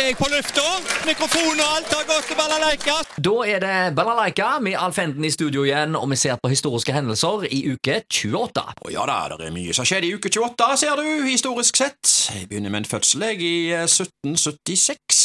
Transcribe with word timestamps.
er 0.00 0.06
jeg 0.10 0.16
på 0.18 0.26
lufta. 0.32 0.62
Mikrofon 1.06 1.60
og 1.60 1.66
alt 1.76 1.92
har 1.92 2.06
gått 2.08 2.26
til 2.30 2.38
balalaika. 2.38 2.94
Da 3.26 3.34
er 3.46 3.60
det 3.62 3.76
Balalaika 3.96 4.48
med 4.64 4.78
Alf 4.80 4.98
Enden 5.02 5.26
i 5.26 5.30
studio 5.30 5.64
igjen, 5.66 5.94
og 5.98 6.08
vi 6.10 6.18
ser 6.18 6.38
på 6.42 6.50
historiske 6.50 6.94
hendelser 6.94 7.44
i 7.52 7.60
uke 7.74 8.00
28. 8.08 8.64
Og 8.86 8.90
ja 8.94 9.04
da, 9.06 9.18
det 9.36 9.50
er 9.50 9.54
mye 9.54 9.76
som 9.76 9.86
skjedde 9.86 10.08
i 10.08 10.14
uke 10.16 10.32
28, 10.32 10.68
ser 10.82 10.98
du, 10.98 11.06
historisk 11.28 11.78
sett. 11.78 12.12
Jeg 12.34 12.48
begynner 12.50 12.74
med 12.74 12.84
en 12.84 12.90
fødsel, 12.90 13.26
jeg, 13.28 13.40
i 13.44 13.54
eh, 13.76 13.86
1776. 13.86 15.22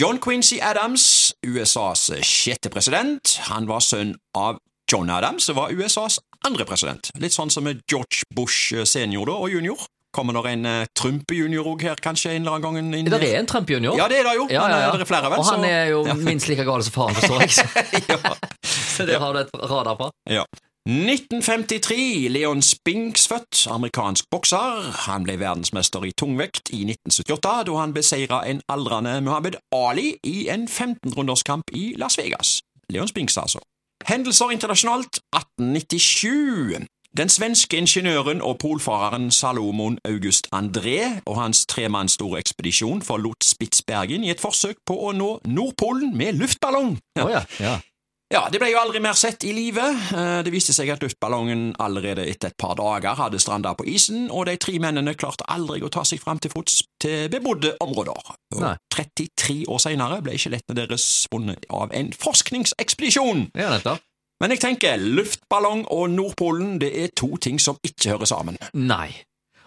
John 0.00 0.20
Quincy 0.22 0.60
Adams, 0.62 1.34
USAs 1.46 2.08
sjette 2.24 2.70
president, 2.72 3.36
han 3.50 3.68
var 3.68 3.84
sønn 3.84 4.14
av 4.38 4.60
John 4.90 5.10
Adams, 5.10 5.50
som 5.50 5.58
var 5.58 5.74
USAs 5.74 6.20
andre 6.46 6.64
president. 6.68 7.12
Litt 7.20 7.34
sånn 7.36 7.50
som 7.52 7.68
George 7.68 8.24
Bush 8.34 8.76
senior 8.88 9.28
da, 9.28 9.40
og 9.40 9.52
junior. 9.52 9.82
Kommer 10.12 10.32
det 10.42 10.52
en 10.52 10.66
uh, 10.66 10.84
Trump 10.96 11.30
junior 11.32 11.64
òg 11.70 11.82
her, 11.86 11.94
kanskje, 12.02 12.32
en 12.34 12.42
eller 12.42 12.56
annen 12.58 12.64
gang? 12.74 12.94
inn- 12.98 13.10
Det 13.10 13.22
er 13.34 13.38
en 13.38 13.46
Trump 13.46 13.70
junior. 13.70 13.96
Ja, 13.96 14.08
det 14.08 14.18
er 14.18 14.24
det 14.26 14.32
jo, 14.36 14.46
Ja, 14.50 14.64
ja, 14.68 14.78
ja. 14.80 14.88
eh, 14.88 14.92
det 14.98 15.04
er 15.06 15.10
flere, 15.12 15.30
vel? 15.30 15.38
Og 15.38 15.46
han 15.46 15.60
så- 15.60 15.70
er 15.70 15.84
jo 15.92 16.06
ja. 16.06 16.14
minst 16.14 16.48
like 16.48 16.64
gal 16.64 16.82
som 16.82 16.92
faren, 16.92 17.14
forstår 17.14 17.40
jeg. 17.40 17.50
Så- 18.64 18.96
Så 18.96 19.06
det 19.06 19.18
har 19.20 19.32
du 19.32 19.38
et 19.38 19.48
radar 19.54 19.94
på. 19.96 20.10
Ja. 20.28 20.44
1953. 20.88 22.28
Leon 22.32 22.62
Spinks 22.62 23.28
født, 23.28 23.66
amerikansk 23.70 24.24
bokser. 24.32 24.90
Han 25.06 25.22
ble 25.24 25.36
verdensmester 25.38 26.04
i 26.08 26.12
tungvekt 26.16 26.70
i 26.72 26.82
1978, 26.88 27.64
da 27.68 27.76
han 27.78 27.92
beseira 27.94 28.42
en 28.48 28.60
aldrende 28.68 29.20
Muhammed 29.22 29.56
Ali 29.72 30.16
i 30.24 30.48
en 30.48 30.66
15-runderskamp 30.68 31.70
i 31.72 31.94
Las 32.00 32.18
Vegas. 32.18 32.60
Leon 32.90 33.08
Spinks, 33.08 33.36
altså. 33.38 33.60
Hendelser 34.08 34.50
internasjonalt 34.50 35.20
1897. 35.36 36.86
Den 37.16 37.28
svenske 37.28 37.74
ingeniøren 37.76 38.38
og 38.42 38.58
polfareren 38.62 39.30
Salomon 39.34 39.98
August 40.06 40.46
André 40.54 41.20
og 41.26 41.40
hans 41.40 41.64
tremanns 41.66 42.14
store 42.14 42.38
ekspedisjon 42.38 43.02
forlot 43.02 43.42
Spitsbergen 43.44 44.22
i 44.24 44.30
et 44.30 44.40
forsøk 44.42 44.78
på 44.86 44.94
å 45.08 45.10
nå 45.16 45.30
Nordpolen 45.50 46.12
med 46.16 46.38
luftballong. 46.38 46.98
Å 47.18 47.30
ja. 47.32 47.42
ja. 47.58 47.78
Ja, 48.30 48.44
det 48.46 48.60
ble 48.62 48.68
jo 48.70 48.78
aldri 48.78 49.00
mer 49.02 49.16
sett 49.18 49.42
i 49.42 49.50
live. 49.50 49.82
Eh, 50.14 50.42
Det 50.46 50.52
viste 50.54 50.70
seg 50.70 50.92
at 50.94 51.02
luftballongen 51.02 51.72
allerede 51.82 52.22
etter 52.30 52.52
et 52.52 52.56
par 52.62 52.76
dager 52.78 53.18
hadde 53.18 53.40
stranda 53.42 53.72
på 53.74 53.88
isen, 53.90 54.28
og 54.30 54.46
de 54.46 54.54
tre 54.62 54.76
mennene 54.78 55.16
klarte 55.18 55.48
aldri 55.50 55.82
å 55.82 55.90
ta 55.90 56.04
seg 56.06 56.22
fram 56.22 56.38
til 56.38 56.52
fots 56.54 56.84
til 57.02 57.26
bebodde 57.32 57.72
områder. 57.82 58.30
Og 58.54 58.62
Nei. 58.62 58.76
33 58.94 59.64
år 59.66 59.82
senere 59.82 60.20
ble 60.22 60.38
skjelettene 60.38 60.78
deres 60.84 61.08
funnet 61.32 61.66
av 61.74 61.90
en 61.90 62.12
forskningsekspedisjon. 62.14 63.48
Ja, 63.58 63.72
nettopp. 63.74 64.06
Men 64.40 64.54
jeg 64.54 64.60
tenker, 64.62 64.96
luftballong 65.18 65.82
og 65.92 66.06
Nordpolen 66.14 66.78
det 66.80 66.90
er 67.02 67.10
to 67.16 67.34
ting 67.36 67.58
som 67.60 67.76
ikke 67.84 68.14
hører 68.14 68.30
sammen. 68.30 68.56
Nei. 68.74 69.10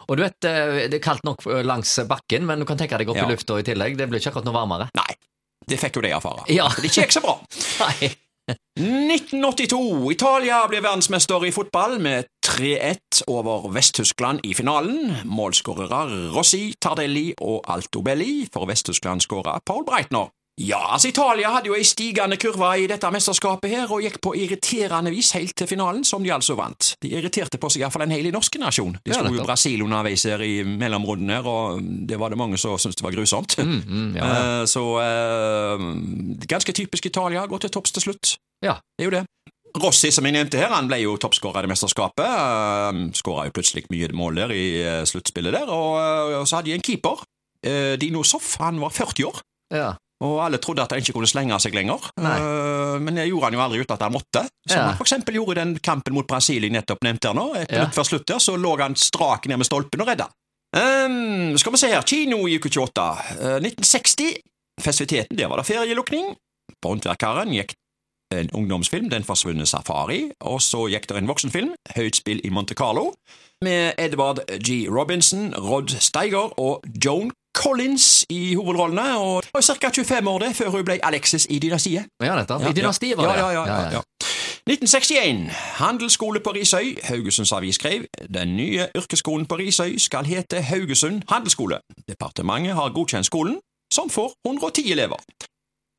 Og 0.10 0.18
du 0.18 0.24
vet, 0.26 0.44
eh, 0.50 0.88
det 0.92 0.98
er 0.98 1.04
kaldt 1.06 1.24
nok 1.24 1.46
eh, 1.48 1.62
langs 1.64 1.94
bakken, 2.10 2.44
men 2.50 2.60
du 2.60 2.66
kan 2.66 2.78
tenke 2.82 2.98
deg 2.98 3.08
opp 3.14 3.22
Ja. 3.22 3.28
i 3.28 3.32
lufta 3.32 3.60
i 3.62 3.64
tillegg. 3.64 3.96
Det 3.98 4.10
blir 4.10 4.20
ikke 4.20 4.34
akkurat 4.34 4.50
noe 4.50 4.58
varmere. 4.58 4.90
Nei, 4.98 5.14
det 5.70 5.80
fikk 5.80 5.96
jo 5.96 6.02
de 6.02 6.12
erfare. 6.18 6.44
Ja. 6.52 6.68
Det 6.82 6.92
gikk 6.92 7.14
så 7.16 7.22
bra. 7.24 7.38
Nei. 7.86 8.12
1982. 8.76 10.12
Italia 10.12 10.58
blir 10.68 10.82
verdensmester 10.84 11.46
i 11.48 11.52
fotball 11.56 12.00
med 12.04 12.26
3-1 12.44 13.22
over 13.32 13.70
Vest-Tyskland 13.72 14.42
i 14.44 14.52
finalen. 14.58 15.14
Målskårere 15.30 16.32
Rossi, 16.36 16.74
Tardelli 16.82 17.30
og 17.40 17.62
Altobelli. 17.72 18.48
For 18.52 18.68
Vest-Tyskland 18.68 19.24
skåra 19.24 19.60
Paul 19.66 19.86
Breitner. 19.88 20.28
Ja, 20.62 20.78
altså 20.94 21.10
Italia 21.10 21.50
hadde 21.50 21.72
jo 21.72 21.74
ei 21.74 21.86
stigende 21.88 22.38
kurve 22.38 22.68
i 22.78 22.86
dette 22.90 23.10
mesterskapet 23.10 23.72
her, 23.74 23.88
og 23.90 24.04
gikk 24.06 24.20
på 24.22 24.36
irriterende 24.38 25.10
vis 25.10 25.32
helt 25.34 25.56
til 25.58 25.66
finalen, 25.68 26.04
som 26.06 26.22
de 26.22 26.30
altså 26.34 26.54
vant. 26.60 26.92
De 27.02 27.10
irriterte 27.10 27.58
på 27.58 27.72
seg 27.74 27.82
iallfall 27.82 28.06
en 28.06 28.14
hel 28.14 28.30
norsk 28.34 28.60
nasjon. 28.62 28.94
De 29.02 29.16
Ja, 29.16 29.24
jo. 29.26 29.42
Brasil 29.42 29.82
underveis 29.82 30.28
her 30.30 30.44
i 30.46 30.62
mellomrunden 30.64 31.34
her, 31.34 31.48
og 31.50 31.82
det 31.82 32.20
var 32.22 32.30
det 32.30 32.38
mange 32.38 32.60
som 32.62 32.78
syntes 32.78 33.02
det 33.02 33.08
var 33.08 33.16
grusomt. 33.18 33.58
Mm, 33.58 33.82
mm, 33.82 34.16
ja. 34.20 34.30
Eh, 34.30 34.66
Så 34.70 34.84
uh, 35.02 35.88
ganske 36.46 36.72
typisk 36.72 37.06
Italia, 37.10 37.48
gå 37.50 37.58
til 37.58 37.74
topps 37.74 37.92
til 37.92 38.06
slutt. 38.06 38.36
Ja. 38.62 38.78
Det 38.98 39.08
er 39.08 39.10
jo 39.10 39.16
det. 39.18 39.26
Rossi, 39.74 40.12
som 40.14 40.26
jeg 40.30 40.36
nevnte 40.36 40.60
her, 40.62 40.70
han 40.70 40.86
ble 40.86 41.00
jo 41.02 41.16
toppskårer 41.18 41.66
i 41.66 41.72
mesterskapet. 41.72 42.30
Uh, 42.30 43.10
Skåra 43.18 43.48
jo 43.50 43.56
plutselig 43.58 43.88
mye 43.90 44.12
mål 44.14 44.38
der 44.44 44.54
i 44.54 44.66
eh, 44.86 45.02
sluttspillet 45.10 45.56
der, 45.56 45.66
og, 45.74 45.98
eh, 45.98 46.38
og 46.44 46.46
så 46.46 46.60
hadde 46.60 46.70
de 46.70 46.78
en 46.78 46.86
keeper. 46.86 47.26
Uh, 47.66 47.96
Dino 47.98 48.22
Soff, 48.28 48.60
han 48.62 48.78
var 48.84 48.94
40 48.94 49.26
år. 49.32 49.42
ja. 49.74 49.92
Og 50.24 50.38
alle 50.46 50.58
trodde 50.64 50.84
at 50.86 50.94
han 50.96 51.02
ikke 51.04 51.16
kunne 51.18 51.28
slenge 51.28 51.58
seg 51.60 51.76
lenger. 51.76 52.06
Eh, 52.22 53.00
men 53.04 53.18
det 53.20 53.26
gjorde 53.28 53.50
han 53.50 53.58
jo 53.58 53.64
aldri 53.66 53.82
uten 53.84 53.96
at 53.98 54.06
han 54.06 54.14
måtte. 54.16 54.46
Som 54.68 54.78
Ja. 54.78 54.84
han 54.94 55.02
eksempel 55.04 55.36
gjorde 55.36 55.52
i 55.58 55.60
den 55.60 55.74
kampen 55.84 56.14
mot 56.16 56.28
Brasil 56.28 56.64
jeg 56.64 56.72
nettopp 56.72 57.04
nevnte 57.04 57.28
her 57.28 57.36
nå. 57.36 57.56
Et 57.60 57.72
Ja. 57.72 57.80
minutt 57.84 57.96
før 57.98 58.08
slutt 58.08 58.26
der, 58.26 58.40
så 58.40 58.56
lå 58.56 58.78
han 58.80 58.96
strak 58.96 59.48
ned 59.48 59.58
med 59.58 59.66
stolpen 59.68 60.02
og 60.02 60.08
redda. 60.08 60.30
Um, 60.76 61.58
skal 61.58 61.72
vi 61.72 61.78
se 61.78 61.88
her, 61.92 62.02
kino 62.02 62.48
i 62.48 62.56
uke 62.58 62.70
28. 62.70 63.12
Uh, 63.38 63.60
1960. 63.60 64.38
Festiviteten, 64.82 65.38
der 65.38 65.48
var 65.48 65.58
det 65.58 65.66
ferielukning. 65.68 66.36
På 66.82 66.90
Håndverkeren 66.96 67.52
gikk 67.54 67.74
en 68.34 68.50
ungdomsfilm, 68.58 69.10
Den 69.10 69.24
forsvunne 69.24 69.66
safari, 69.70 70.32
og 70.42 70.60
så 70.62 70.88
gikk 70.90 71.06
det 71.08 71.18
en 71.18 71.28
voksenfilm, 71.30 71.76
Høyt 71.96 72.16
spill 72.16 72.42
i 72.44 72.50
Monte 72.50 72.74
Carlo, 72.74 73.14
med 73.62 73.94
Edward 74.00 74.40
G. 74.64 74.88
Robinson, 74.90 75.54
Rod 75.54 75.90
Steiger 76.00 76.50
og 76.58 76.82
Joan 77.06 77.30
Collins 77.54 78.26
i 78.30 78.56
hovedrollene, 78.56 79.18
og 79.20 79.44
var 79.54 79.62
ca. 79.62 79.90
25 79.94 80.28
år 80.28 80.40
det 80.40 80.56
før 80.58 80.70
hun 80.78 80.86
ble 80.86 81.00
Alexis 81.06 81.46
i 81.50 81.60
Dynastiet. 81.60 82.06
ja 82.24 82.36
nettopp. 82.36 82.66
I 82.70 82.74
dynastiet 82.74 83.18
var 83.18 83.30
det. 83.34 83.40
ja, 83.40 83.50
ja, 83.52 83.66
ja, 83.68 83.82
ja, 83.82 83.92
ja. 84.00 84.02
1961. 84.70 85.50
Handelsskole 85.82 86.40
på 86.40 86.54
Risøy. 86.56 86.94
Haugesunds 87.04 87.52
Avis 87.52 87.76
skrev 87.76 88.06
den 88.34 88.56
nye 88.56 88.88
yrkesskolen 88.96 89.46
på 89.46 89.58
Risøy 89.60 89.98
skal 90.00 90.26
hete 90.26 90.62
Haugesund 90.62 91.24
handelsskole. 91.30 91.82
Departementet 92.08 92.74
har 92.78 92.94
godkjent 92.96 93.28
skolen, 93.28 93.58
som 93.94 94.10
får 94.10 94.32
110 94.48 94.92
elever. 94.92 95.20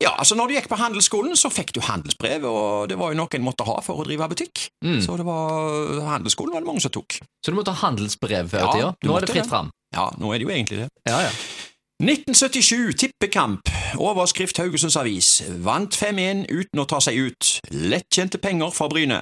Ja, 0.03 0.11
altså 0.19 0.35
Når 0.35 0.47
du 0.47 0.53
gikk 0.57 0.67
på 0.69 0.75
handelsskolen, 0.75 1.37
så 1.39 1.47
fikk 1.53 1.71
du 1.75 1.79
handelsbrev, 1.85 2.43
og 2.49 2.89
det 2.89 2.97
var 2.99 3.13
jo 3.13 3.19
noe 3.21 3.31
en 3.37 3.45
måtte 3.45 3.63
ha 3.63 3.77
for 3.85 4.01
å 4.01 4.03
drive 4.03 4.27
butikk. 4.33 4.65
Mm. 4.83 4.97
Så 5.05 5.15
det 5.15 5.23
var 5.25 6.01
handelsskolen 6.09 6.51
var 6.51 6.65
det 6.65 6.67
mange 6.67 6.83
som 6.83 6.91
tok. 6.91 7.15
Så 7.45 7.53
du 7.53 7.55
måtte 7.55 7.71
ha 7.71 7.79
handelsbrev 7.87 8.49
før 8.51 8.59
i 8.59 8.65
Ja, 8.65 8.73
tida? 8.73 8.89
Nå 9.07 9.15
er 9.15 9.23
det 9.23 9.31
fritt 9.31 9.47
fram. 9.47 9.69
Ja, 9.95 10.09
nå 10.19 10.33
er 10.33 10.41
det 10.41 10.47
jo 10.47 10.51
egentlig 10.51 10.83
det. 10.83 10.89
Ja, 11.07 11.21
ja. 11.27 11.31
1977 12.03 12.93
tippekamp. 12.99 13.69
Overskrift 13.95 14.57
Haugesunds 14.59 14.97
Avis. 14.99 15.39
Vant 15.63 15.95
5-1 15.95 16.43
uten 16.51 16.81
å 16.83 16.87
ta 16.89 16.99
seg 16.99 17.21
ut. 17.29 17.53
Lettjente 17.71 18.41
penger 18.43 18.73
for 18.75 18.91
Bryne. 18.91 19.21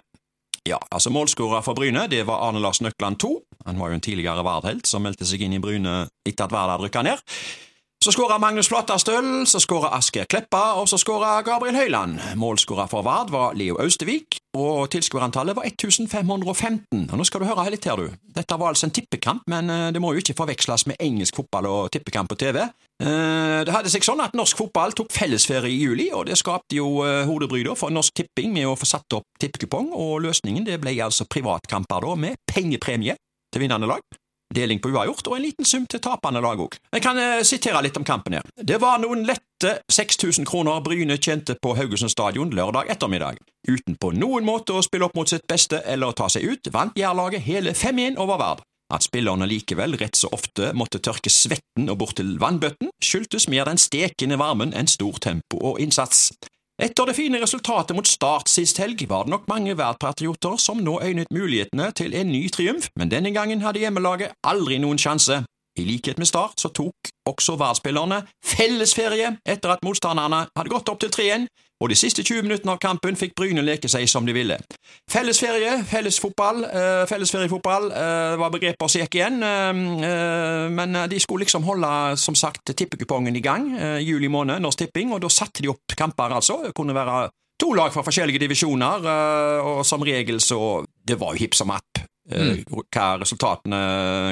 Ja, 0.66 0.80
altså 0.90 1.12
Målskårer 1.12 1.62
for 1.62 1.76
Bryne 1.78 2.08
det 2.10 2.24
var 2.26 2.48
Arne 2.48 2.62
Lars 2.64 2.82
Nøkland 2.82 3.20
2. 3.22 3.30
Han 3.68 3.80
var 3.80 3.92
jo 3.92 4.00
en 4.00 4.04
tidligere 4.04 4.46
Vard-helt 4.48 4.88
som 4.90 5.04
meldte 5.06 5.28
seg 5.28 5.44
inn 5.44 5.58
i 5.58 5.62
Bryne 5.62 6.08
etter 6.26 6.48
at 6.48 6.56
Vard 6.56 6.72
hadde 6.72 6.88
rykka 6.88 7.04
ned. 7.06 7.22
Så 8.04 8.12
skåra 8.12 8.36
Magnus 8.36 8.68
Flatastøl, 8.68 9.46
så 9.48 9.62
skåra 9.64 9.94
Asgeir 9.96 10.26
Kleppa, 10.28 10.74
og 10.76 10.90
så 10.92 10.98
skåra 11.00 11.38
Gabriel 11.48 11.78
Høyland. 11.78 12.18
Målskårer 12.36 12.90
for 12.92 13.06
Vard 13.08 13.30
var 13.32 13.54
Leo 13.56 13.78
Austevik, 13.80 14.42
og 14.60 14.90
tilskuerantallet 14.92 15.56
var 15.56 15.64
1515. 15.70 17.06
Og 17.06 17.14
nå 17.16 17.24
skal 17.24 17.40
du 17.40 17.48
høre 17.48 17.64
litt 17.72 17.88
her, 17.88 17.96
du. 17.96 18.12
Dette 18.36 18.58
var 18.60 18.74
altså 18.74 18.90
en 18.90 18.92
tippekamp, 18.98 19.46
men 19.48 19.72
eh, 19.72 19.86
det 19.96 20.02
må 20.04 20.12
jo 20.12 20.20
ikke 20.20 20.36
forveksles 20.36 20.84
med 20.92 21.00
engelsk 21.00 21.40
fotball 21.40 21.70
og 21.70 21.94
tippekamp 21.96 22.28
på 22.34 22.38
TV. 22.44 22.60
Eh, 22.66 23.62
Det 23.64 23.72
hadde 23.72 23.94
seg 23.94 24.04
sånn 24.04 24.26
at 24.26 24.36
norsk 24.36 24.60
fotball 24.60 24.92
tok 25.00 25.16
fellesferie 25.16 25.72
i 25.72 25.80
juli, 25.80 26.10
og 26.12 26.26
det 26.28 26.36
skapte 26.42 26.76
jo 26.76 27.06
eh, 27.08 27.24
hodebry 27.30 27.64
for 27.80 27.88
Norsk 27.96 28.20
Tipping 28.20 28.52
med 28.52 28.68
å 28.68 28.76
få 28.76 28.90
satt 28.90 29.16
opp 29.16 29.32
tippekupong, 29.40 29.94
og 29.96 30.26
løsningen 30.28 30.68
det 30.68 30.76
ble 30.84 30.98
altså 31.08 31.24
privatkamper 31.24 32.04
da 32.04 32.20
med 32.20 32.44
pengepremie 32.52 33.16
til 33.48 33.64
vinnende 33.64 33.88
lag. 33.88 34.04
Deling 34.54 34.82
på 34.84 34.92
uavgjort 34.94 35.30
og 35.32 35.38
en 35.38 35.46
liten 35.48 35.66
sum 35.68 35.88
til 35.90 36.02
tapende 36.04 36.42
lag 36.44 36.60
òg. 36.62 36.78
Jeg 36.94 37.04
kan 37.04 37.18
eh, 37.18 37.42
sitere 37.48 37.82
litt 37.86 37.98
om 37.98 38.06
kampen 38.06 38.38
her. 38.38 38.46
Det 38.56 38.78
var 38.82 39.02
noen 39.02 39.26
lette 39.26 39.80
6000 39.92 40.46
kroner 40.46 40.84
Bryne 40.86 41.18
tjente 41.18 41.56
på 41.62 41.74
Haugesund 41.78 42.14
stadion 42.14 42.54
lørdag 42.54 42.92
ettermiddag. 42.94 43.40
Uten 43.68 43.98
på 43.98 44.12
noen 44.14 44.46
måte 44.46 44.76
å 44.76 44.84
spille 44.86 45.08
opp 45.08 45.18
mot 45.18 45.30
sitt 45.30 45.48
beste 45.50 45.82
eller 45.88 46.12
å 46.12 46.18
ta 46.18 46.30
seg 46.30 46.46
ut, 46.46 46.70
vant 46.74 46.98
Jærlaget 47.00 47.46
hele 47.48 47.74
5-1 47.74 48.20
over 48.22 48.42
Vard. 48.42 48.64
At 48.94 49.08
spillerne 49.08 49.48
likevel 49.50 49.96
rett 49.98 50.20
så 50.20 50.30
ofte 50.36 50.70
måtte 50.78 51.02
tørke 51.02 51.32
svetten 51.34 51.90
og 51.90 51.98
bort 52.04 52.20
til 52.20 52.36
vannbøtten, 52.42 52.92
skyldtes 53.02 53.48
mer 53.50 53.66
den 53.66 53.82
stekende 53.82 54.38
varmen 54.38 54.76
enn 54.78 54.92
stor 54.92 55.18
tempo 55.24 55.62
og 55.72 55.82
innsats. 55.82 56.30
Etter 56.84 57.08
det 57.08 57.14
fine 57.16 57.40
resultatet 57.40 57.96
mot 57.96 58.08
Start 58.10 58.50
sist 58.52 58.82
helg 58.82 59.06
var 59.08 59.24
det 59.24 59.32
nok 59.32 59.46
mange 59.48 59.72
Vard-patrioter 59.80 60.58
som 60.60 60.82
nå 60.84 60.98
øynet 61.00 61.32
mulighetene 61.32 61.86
til 61.96 62.12
en 62.20 62.28
ny 62.28 62.42
triumf, 62.52 62.90
men 63.00 63.12
denne 63.14 63.32
gangen 63.32 63.64
hadde 63.64 63.80
hjemmelaget 63.86 64.34
aldri 64.44 64.82
noen 64.84 65.00
sjanse. 65.00 65.46
I 65.80 65.86
likhet 65.88 66.20
med 66.22 66.30
Start 66.30 66.62
så 66.62 66.70
tok 66.70 67.10
også 67.26 67.56
Vard-spillerne 67.58 68.22
fellesferie 68.46 69.38
etter 69.46 69.74
at 69.74 69.84
motstanderne 69.86 70.46
hadde 70.54 70.72
gått 70.72 70.92
opp 70.92 71.00
til 71.02 71.10
3-1, 71.14 71.48
og 71.84 71.90
de 71.92 71.98
siste 72.00 72.24
20 72.24 72.46
minuttene 72.46 72.76
av 72.76 72.80
kampen 72.84 73.18
fikk 73.20 73.34
Bryne 73.36 73.64
leke 73.66 73.90
seg 73.92 74.06
som 74.08 74.28
de 74.28 74.36
ville. 74.36 74.56
Fellesferie, 75.12 75.80
fellesfotball, 75.90 76.64
eh, 76.70 77.04
fellesferiefotball 77.10 77.90
eh, 77.92 78.36
var 78.40 78.54
begrepet 78.54 78.94
som 78.94 79.02
gikk 79.02 79.18
igjen, 79.20 79.42
eh, 79.44 80.70
men 80.72 81.00
de 81.10 81.20
skulle 81.20 81.44
liksom 81.44 81.66
holde, 81.68 81.92
som 82.22 82.38
sagt, 82.38 82.72
tippekupongen 82.72 83.36
i 83.36 83.44
gang 83.44 83.68
juli 84.04 84.30
måned, 84.32 84.62
Norsk 84.64 84.86
Tipping, 84.86 85.12
og 85.12 85.24
da 85.26 85.32
satte 85.34 85.64
de 85.64 85.74
opp 85.74 85.98
kamper, 85.98 86.38
altså. 86.38 86.62
Det 86.68 86.76
kunne 86.78 86.96
være 86.96 87.28
to 87.60 87.74
lag 87.76 87.92
fra 87.96 88.06
forskjellige 88.06 88.46
divisjoner, 88.46 89.10
og 89.64 89.86
som 89.88 90.04
regel 90.04 90.40
så 90.42 90.84
Det 91.04 91.20
var 91.20 91.34
jo 91.34 91.44
hipp 91.44 91.56
som 91.56 91.72
app. 91.72 92.00
Eh, 92.32 92.64
hva 92.94 93.08
resultatene, 93.22 93.82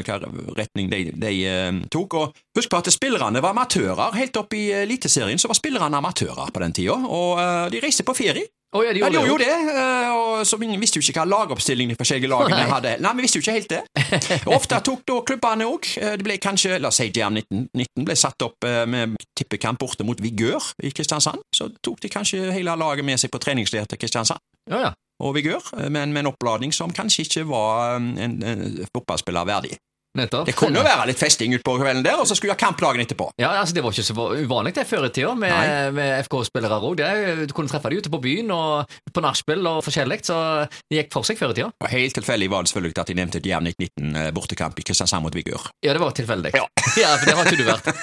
hva 0.06 0.20
retning 0.58 0.90
de, 0.92 1.04
de 1.18 1.34
eh, 1.48 1.82
tok. 1.92 2.16
Og 2.20 2.40
husk 2.58 2.72
på 2.72 2.80
at 2.82 2.92
spillerne 2.94 3.42
var 3.44 3.56
amatører. 3.56 4.16
Helt 4.18 4.38
opp 4.40 4.56
i 4.58 4.70
Eliteserien 4.84 5.40
så 5.42 5.52
var 5.52 5.60
spillerne 5.60 6.00
amatører 6.00 6.52
på 6.54 6.64
den 6.64 6.76
tida, 6.78 6.98
og 6.98 7.40
eh, 7.42 7.70
de 7.74 7.84
reiste 7.84 8.08
på 8.08 8.16
ferie. 8.18 8.48
Oh, 8.72 8.86
ja, 8.86 8.94
de 8.96 9.02
Ja, 9.02 9.10
de 9.12 9.18
gjorde 9.20 9.28
gjorde 9.28 9.44
det. 9.44 9.56
det, 9.76 10.12
og 10.16 10.46
så 10.48 10.56
vi 10.56 10.68
visste 10.80 10.96
jo 10.96 11.04
ikke 11.04 11.20
hva 11.20 11.26
lagoppstilling 11.28 11.90
de 11.92 11.98
forskjellige 12.00 12.30
lagene 12.32 12.56
Nei. 12.56 12.70
hadde. 12.72 12.94
Nei, 13.04 13.12
vi 13.18 13.26
visste 13.26 13.42
jo 13.42 13.44
ikke 13.44 13.56
helt 13.58 13.74
det. 13.74 13.82
Ofte 14.58 14.80
tok 14.88 15.02
da 15.12 15.18
klubbene 15.28 15.68
òg. 15.68 15.90
Det 16.00 16.24
ble 16.24 16.38
kanskje, 16.40 16.78
la 16.80 16.88
oss 16.88 17.02
si 17.02 17.10
Jam 17.12 17.36
1919 17.36 18.08
ble 18.08 18.16
satt 18.16 18.46
opp 18.48 18.64
med 18.88 19.18
tippekamp 19.36 19.82
borte 19.84 20.08
mot 20.08 20.24
Vigør 20.24 20.72
i 20.88 20.94
Kristiansand. 20.96 21.44
Så 21.52 21.68
tok 21.84 22.00
de 22.00 22.14
kanskje 22.16 22.46
hele 22.56 22.78
laget 22.80 23.04
med 23.04 23.20
seg 23.20 23.34
på 23.36 23.44
treningsleir 23.44 23.92
til 23.92 24.00
Kristiansand 24.00 24.40
Ja, 24.72 24.80
ja. 24.88 24.94
Og 25.22 25.36
Vigør, 25.38 25.72
men 25.94 26.12
med 26.14 26.26
en 26.26 26.32
oppladning 26.34 26.74
som 26.76 26.92
kanskje 26.94 27.28
ikke 27.28 27.48
var 27.54 27.96
eh, 28.00 28.12
en, 28.26 28.38
en 28.44 28.68
fotballspiller 28.92 29.48
verdig. 29.48 29.78
Nettopp. 30.12 30.44
Det 30.44 30.52
kunne 30.60 30.76
jo 30.76 30.84
være 30.84 31.06
litt 31.08 31.20
festing 31.22 31.54
utpå 31.56 31.78
kvelden 31.80 32.04
der, 32.04 32.18
og 32.20 32.26
så 32.28 32.36
skulle 32.36 32.50
vi 32.52 32.58
ha 32.58 32.60
kamp 32.60 32.82
dagen 32.84 33.00
etterpå. 33.00 33.30
Ja, 33.40 33.54
altså 33.62 33.78
Det 33.78 33.80
var 33.86 33.94
ikke 33.96 34.04
så 34.04 34.26
uvanlig 34.44 34.74
det 34.76 34.84
før 34.90 35.06
i 35.08 35.12
tida 35.16 35.30
med, 35.40 35.94
med 35.96 36.26
FK-spillere 36.26 36.80
òg. 36.84 37.00
Du 37.48 37.54
kunne 37.56 37.72
treffe 37.72 37.88
dem 37.94 38.02
ute 38.04 38.12
på 38.12 38.20
byen 38.20 38.52
og 38.52 38.92
på 39.16 39.24
nachspiel 39.24 39.64
og 39.72 39.80
forskjellig, 39.86 40.18
så 40.28 40.36
det 40.68 40.98
gikk 41.00 41.14
for 41.16 41.24
seg 41.24 41.40
før 41.40 41.54
i 41.56 41.58
tida. 41.62 41.70
Og 41.80 41.88
Helt 41.94 42.18
tilfeldig 42.20 42.50
var 42.52 42.68
det 42.68 42.74
selvfølgelig 42.74 43.00
at 43.06 43.14
de 43.14 43.18
nevnte 43.22 43.40
et 43.40 43.48
1919 43.48 44.20
eh, 44.26 44.28
bortekamp 44.36 44.84
i 44.84 44.86
Kristiansand 44.90 45.24
mot 45.24 45.38
Vigør. 45.40 45.70
Ja, 45.80 45.96
det 45.96 46.04
var 46.04 46.12
tilfeldig. 46.20 46.52
Ja. 46.60 46.68
for 46.92 47.32
det 47.32 47.38
har 47.40 47.48
ikke 47.48 47.62
du 47.64 47.68
vært. 47.72 47.88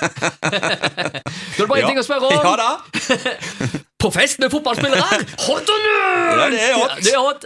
Da 0.49 1.61
er 1.61 1.67
det 1.67 1.69
bare 1.69 1.81
én 1.81 1.85
Ja. 1.85 1.89
ting 1.93 2.01
å 2.01 2.09
spørre 2.09 2.25
om. 2.25 2.41
Ja 2.41 2.57
da. 2.57 3.85
På 3.99 4.11
fest 4.11 4.39
med 4.39 4.51
fotballspillere! 4.51 5.03
Hot 5.49 5.71
or 5.75 5.79
not? 5.85 6.39
Ja, 6.39 6.47
det 6.51 6.61
er 6.63 6.75
hot. 6.75 6.93
Det 7.03 7.15
er 7.15 7.19
hot. 7.19 7.45